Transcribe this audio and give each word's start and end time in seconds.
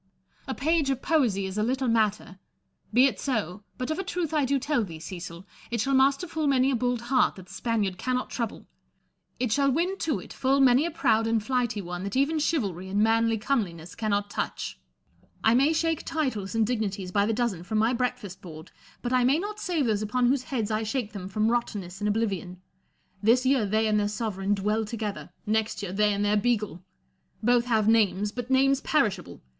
A 0.47 0.55
page 0.55 0.89
of 0.89 1.03
poesy 1.03 1.45
is 1.45 1.59
a 1.59 1.61
little 1.61 1.87
matter: 1.87 2.39
be 2.91 3.05
it 3.05 3.19
so; 3.19 3.63
but 3.77 3.91
of 3.91 3.99
a 3.99 4.03
truth 4.03 4.33
I 4.33 4.45
do 4.45 4.57
tell 4.57 4.83
thee, 4.83 4.99
Cecil, 4.99 5.45
it 5.69 5.79
shall 5.79 5.93
master 5.93 6.27
full 6.27 6.47
many 6.47 6.71
a 6.71 6.75
bold 6.75 7.01
heart 7.01 7.35
that 7.35 7.45
the 7.45 7.53
Spaniard 7.53 7.99
cannot 7.99 8.31
trouble; 8.31 8.65
it 9.39 9.51
shall 9.51 9.69
win 9.69 9.99
to 9.99 10.19
it 10.19 10.33
full 10.33 10.59
many 10.59 10.87
a 10.87 10.89
proud 10.89 11.27
and 11.27 11.43
flighty 11.43 11.83
one 11.83 12.03
that 12.03 12.15
even 12.15 12.39
chivalry 12.39 12.87
and 12.89 13.03
manly 13.03 13.37
comeliness 13.37 13.93
cannot 13.93 14.31
touch, 14.31 14.79
I 15.43 15.53
may 15.53 15.71
shake 15.71 16.03
titles 16.03 16.55
and 16.55 16.65
dignities 16.65 17.11
by 17.11 17.27
the 17.27 17.31
dozen 17.31 17.61
from 17.61 17.77
my 17.77 17.93
breakfast 17.93 18.41
board; 18.41 18.71
but 19.03 19.13
I 19.13 19.23
may 19.23 19.37
not 19.37 19.59
save 19.59 19.85
those 19.85 20.01
upon 20.01 20.25
whose 20.25 20.45
heads 20.45 20.71
I 20.71 20.81
shake 20.81 21.13
them 21.13 21.27
from 21.27 21.51
rotten 21.51 21.81
ness 21.81 22.01
and 22.01 22.07
oblivion. 22.07 22.59
This 23.21 23.45
year 23.45 23.67
they 23.67 23.85
and 23.85 23.99
their 23.99 24.07
sovereign 24.07 24.55
dwell 24.55 24.83
together; 24.83 25.29
next 25.45 25.83
year, 25.83 25.93
they 25.93 26.11
and 26.11 26.25
their 26.25 26.37
beagle. 26.37 26.81
Both 27.43 27.65
have 27.65 27.87
names, 27.87 28.31
but 28.31 28.49
names 28.49 28.81
perishable. 28.81 29.43